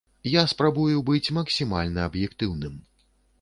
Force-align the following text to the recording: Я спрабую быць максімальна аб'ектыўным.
Я 0.35 0.43
спрабую 0.53 0.95
быць 1.09 1.33
максімальна 1.39 2.09
аб'ектыўным. 2.11 2.81